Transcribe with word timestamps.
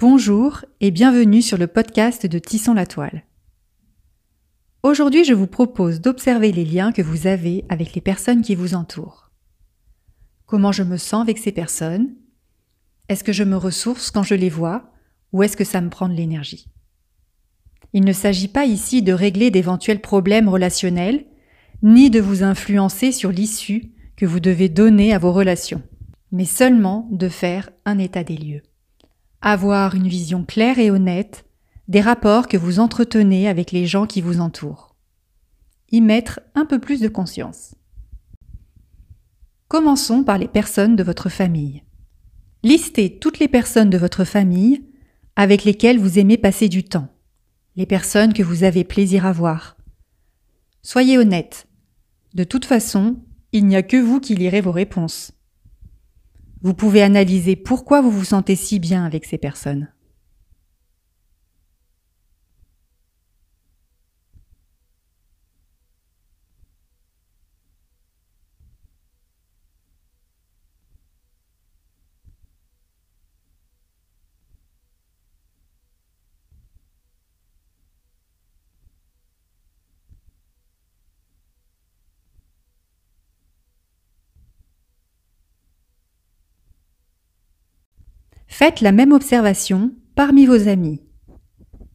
Bonjour 0.00 0.64
et 0.80 0.92
bienvenue 0.92 1.42
sur 1.42 1.58
le 1.58 1.66
podcast 1.66 2.24
de 2.24 2.38
Tissons 2.38 2.72
la 2.72 2.86
toile. 2.86 3.24
Aujourd'hui, 4.84 5.24
je 5.24 5.34
vous 5.34 5.48
propose 5.48 6.00
d'observer 6.00 6.52
les 6.52 6.64
liens 6.64 6.92
que 6.92 7.02
vous 7.02 7.26
avez 7.26 7.64
avec 7.68 7.96
les 7.96 8.00
personnes 8.00 8.42
qui 8.42 8.54
vous 8.54 8.74
entourent. 8.76 9.32
Comment 10.46 10.70
je 10.70 10.84
me 10.84 10.98
sens 10.98 11.20
avec 11.20 11.36
ces 11.38 11.50
personnes? 11.50 12.14
Est-ce 13.08 13.24
que 13.24 13.32
je 13.32 13.42
me 13.42 13.56
ressource 13.56 14.12
quand 14.12 14.22
je 14.22 14.36
les 14.36 14.48
vois? 14.48 14.92
Ou 15.32 15.42
est-ce 15.42 15.56
que 15.56 15.64
ça 15.64 15.80
me 15.80 15.90
prend 15.90 16.08
de 16.08 16.14
l'énergie? 16.14 16.68
Il 17.92 18.04
ne 18.04 18.12
s'agit 18.12 18.46
pas 18.46 18.66
ici 18.66 19.02
de 19.02 19.12
régler 19.12 19.50
d'éventuels 19.50 20.00
problèmes 20.00 20.48
relationnels, 20.48 21.26
ni 21.82 22.08
de 22.08 22.20
vous 22.20 22.44
influencer 22.44 23.10
sur 23.10 23.32
l'issue 23.32 23.90
que 24.16 24.26
vous 24.26 24.38
devez 24.38 24.68
donner 24.68 25.12
à 25.12 25.18
vos 25.18 25.32
relations, 25.32 25.82
mais 26.30 26.44
seulement 26.44 27.08
de 27.10 27.28
faire 27.28 27.70
un 27.84 27.98
état 27.98 28.22
des 28.22 28.36
lieux. 28.36 28.62
Avoir 29.40 29.94
une 29.94 30.08
vision 30.08 30.44
claire 30.44 30.78
et 30.78 30.90
honnête 30.90 31.44
des 31.86 32.00
rapports 32.00 32.48
que 32.48 32.56
vous 32.56 32.80
entretenez 32.80 33.48
avec 33.48 33.72
les 33.72 33.86
gens 33.86 34.06
qui 34.06 34.20
vous 34.20 34.40
entourent. 34.40 34.94
Y 35.90 36.00
mettre 36.00 36.40
un 36.54 36.66
peu 36.66 36.78
plus 36.78 37.00
de 37.00 37.08
conscience. 37.08 37.74
Commençons 39.68 40.24
par 40.24 40.38
les 40.38 40.48
personnes 40.48 40.96
de 40.96 41.02
votre 41.02 41.28
famille. 41.28 41.82
Listez 42.62 43.18
toutes 43.18 43.38
les 43.38 43.48
personnes 43.48 43.90
de 43.90 43.98
votre 43.98 44.24
famille 44.24 44.84
avec 45.36 45.64
lesquelles 45.64 46.00
vous 46.00 46.18
aimez 46.18 46.36
passer 46.36 46.68
du 46.68 46.82
temps, 46.82 47.08
les 47.76 47.86
personnes 47.86 48.32
que 48.32 48.42
vous 48.42 48.64
avez 48.64 48.82
plaisir 48.82 49.24
à 49.24 49.32
voir. 49.32 49.76
Soyez 50.82 51.16
honnête. 51.16 51.68
De 52.34 52.44
toute 52.44 52.64
façon, 52.64 53.16
il 53.52 53.66
n'y 53.66 53.76
a 53.76 53.82
que 53.82 53.96
vous 53.96 54.20
qui 54.20 54.34
lirez 54.34 54.60
vos 54.60 54.72
réponses. 54.72 55.32
Vous 56.62 56.74
pouvez 56.74 57.02
analyser 57.02 57.54
pourquoi 57.54 58.00
vous 58.00 58.10
vous 58.10 58.24
sentez 58.24 58.56
si 58.56 58.78
bien 58.78 59.04
avec 59.04 59.24
ces 59.24 59.38
personnes. 59.38 59.88
Faites 88.58 88.80
la 88.80 88.90
même 88.90 89.12
observation 89.12 89.92
parmi 90.16 90.44
vos 90.44 90.66
amis. 90.66 91.00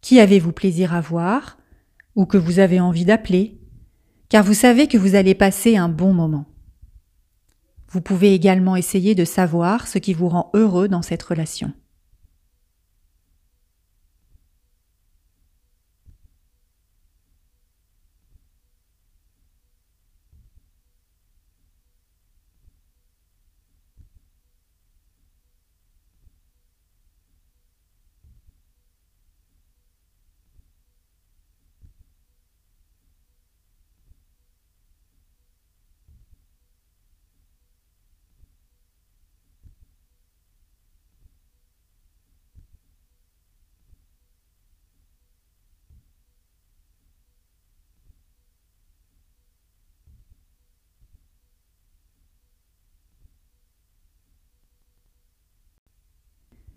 Qui 0.00 0.20
avez-vous 0.20 0.52
plaisir 0.52 0.94
à 0.94 1.00
voir 1.00 1.58
ou 2.14 2.24
que 2.24 2.38
vous 2.38 2.60
avez 2.60 2.78
envie 2.78 3.04
d'appeler? 3.04 3.58
Car 4.28 4.44
vous 4.44 4.54
savez 4.54 4.86
que 4.86 4.96
vous 4.96 5.16
allez 5.16 5.34
passer 5.34 5.76
un 5.76 5.88
bon 5.88 6.12
moment. 6.12 6.44
Vous 7.88 8.00
pouvez 8.00 8.32
également 8.32 8.76
essayer 8.76 9.16
de 9.16 9.24
savoir 9.24 9.88
ce 9.88 9.98
qui 9.98 10.14
vous 10.14 10.28
rend 10.28 10.50
heureux 10.54 10.86
dans 10.86 11.02
cette 11.02 11.24
relation. 11.24 11.72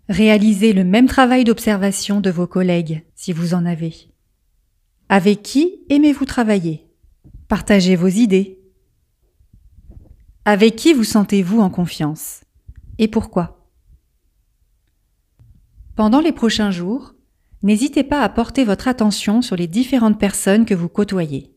Réalisez 0.08 0.72
le 0.72 0.84
même 0.84 1.06
travail 1.06 1.42
d'observation 1.42 2.20
de 2.20 2.30
vos 2.30 2.46
collègues, 2.46 3.04
si 3.14 3.32
vous 3.32 3.54
en 3.54 3.66
avez. 3.66 4.12
Avec 5.08 5.42
qui 5.42 5.80
aimez-vous 5.88 6.24
travailler? 6.24 6.86
Partagez 7.48 7.96
vos 7.96 8.08
idées. 8.08 8.60
Avec 10.44 10.76
qui 10.76 10.92
vous 10.92 11.04
sentez-vous 11.04 11.60
en 11.60 11.70
confiance? 11.70 12.44
Et 12.98 13.08
pourquoi? 13.08 13.68
Pendant 15.96 16.20
les 16.20 16.32
prochains 16.32 16.70
jours, 16.70 17.14
n'hésitez 17.62 18.04
pas 18.04 18.22
à 18.22 18.28
porter 18.28 18.64
votre 18.64 18.86
attention 18.86 19.42
sur 19.42 19.56
les 19.56 19.66
différentes 19.66 20.20
personnes 20.20 20.66
que 20.66 20.74
vous 20.74 20.88
côtoyez. 20.88 21.52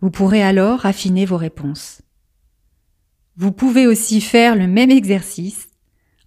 Vous 0.00 0.10
pourrez 0.10 0.42
alors 0.42 0.84
affiner 0.84 1.24
vos 1.24 1.38
réponses. 1.38 2.02
Vous 3.36 3.52
pouvez 3.52 3.86
aussi 3.86 4.20
faire 4.20 4.54
le 4.54 4.66
même 4.66 4.90
exercice 4.90 5.68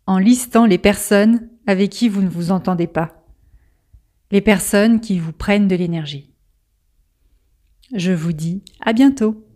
en 0.07 0.17
listant 0.17 0.65
les 0.65 0.77
personnes 0.77 1.49
avec 1.67 1.91
qui 1.91 2.09
vous 2.09 2.21
ne 2.21 2.29
vous 2.29 2.51
entendez 2.51 2.87
pas, 2.87 3.25
les 4.31 4.41
personnes 4.41 4.99
qui 5.01 5.19
vous 5.19 5.33
prennent 5.33 5.67
de 5.67 5.75
l'énergie. 5.75 6.33
Je 7.93 8.11
vous 8.11 8.33
dis 8.33 8.63
à 8.81 8.93
bientôt. 8.93 9.46